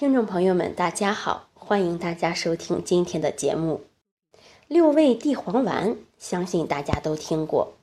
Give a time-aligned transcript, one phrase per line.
[0.00, 3.82] 听众朋友们，大家好，欢迎大家收听今天的节目。
[4.66, 7.74] 六味地黄丸，相信大家都听过，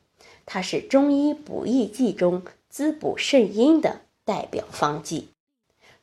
[0.44, 5.28] 它是中医补益剂中滋补肾阴的代表方剂，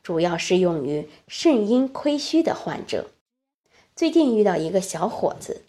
[0.05, 3.11] 主要适用于肾阴亏虚的患者。
[3.97, 5.63] 最近遇到一个小伙子，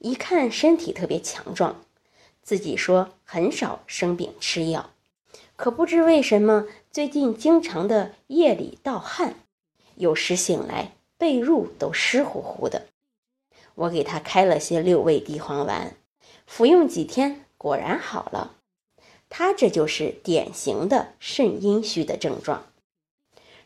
[0.00, 1.84] 一看身体特别强壮，
[2.42, 4.90] 自己说很少生病吃药，
[5.54, 9.36] 可不知为什么最近经常的夜里盗汗。
[9.96, 12.86] 有时醒来被褥都湿乎乎的，
[13.74, 15.94] 我给他开了些六味地黄丸，
[16.46, 18.56] 服用几天果然好了。
[19.28, 22.66] 他这就是典型的肾阴虚的症状。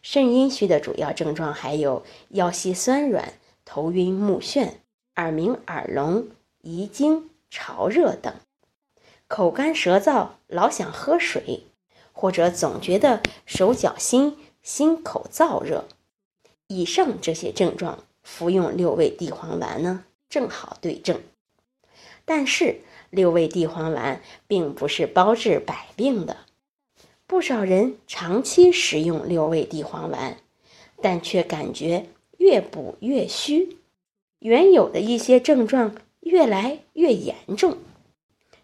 [0.01, 4.75] 肾阴虚的主要症状还有腰膝酸软、头晕目眩、
[5.17, 6.29] 耳鸣耳聋、
[6.63, 8.33] 遗精潮热等，
[9.27, 11.65] 口干舌燥，老想喝水，
[12.13, 15.85] 或者总觉得手脚心心口燥热。
[16.69, 21.21] 以上这些症状，服用六味地黄丸呢，正好对症。
[22.27, 26.37] 但是六味地黄丸并不是包治百病的，
[27.27, 30.37] 不少人长期食用六味地黄丸，
[31.01, 33.79] 但却感觉越补越虚，
[34.41, 37.79] 原有的一些症状越来越严重。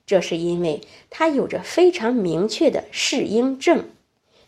[0.05, 3.89] 这是因为它有着非常明确的适应症，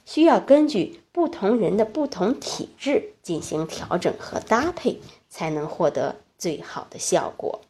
[0.07, 1.01] 需要根据。
[1.17, 5.01] 不同人的不同体质进行调整和搭配，
[5.31, 7.63] 才能获得最好的效果。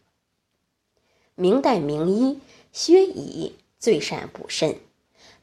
[1.37, 2.41] 明代名医
[2.73, 4.75] 薛乙最善补肾，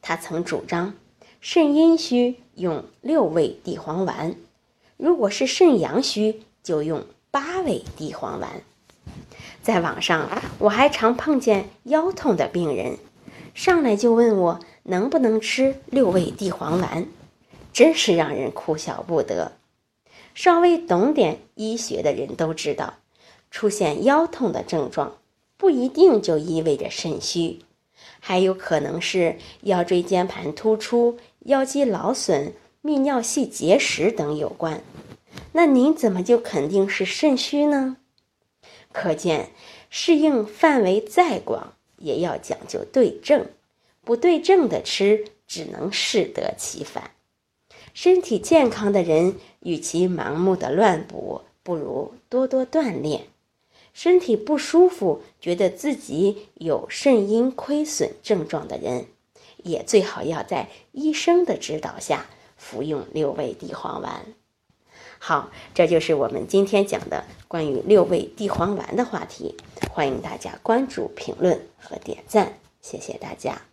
[0.02, 0.96] 他曾主张
[1.40, 4.36] 肾阴虚用六味地黄丸，
[4.98, 8.64] 如果是肾阳虚就用八味地黄丸。
[9.62, 12.98] 在网上，我还常碰见腰痛的病人，
[13.54, 17.08] 上来就问我能不能吃六味地黄丸。
[17.74, 19.54] 真是让人哭笑不得。
[20.36, 22.96] 稍微懂点医学的人都知道，
[23.50, 25.18] 出现腰痛的症状
[25.58, 27.60] 不一定就意味着肾虚，
[28.20, 34.82] 还有可能是腰椎间盘突出、腰肌劳损、泌尿系结石等有关。
[35.54, 37.98] 那您怎么就肯定是肾虚呢？
[38.92, 39.50] 可见
[39.90, 43.48] 适应范围再广，也要讲究对症，
[44.04, 47.12] 不对症的吃，只能适得其反。
[47.94, 53.28] 身体健康的人，与其盲目的乱补，不如多多锻炼。
[53.94, 59.06] 身体不舒服，觉得自己有肾阴亏损症状的人，
[59.58, 62.26] 也最好要在医生的指导下
[62.58, 64.26] 服用六味地黄丸。
[65.20, 69.56] 好，这就是我们今天讲的关于六味地黄丸的话题。
[69.92, 73.73] 欢迎大家关注、评论和点赞，谢谢大家。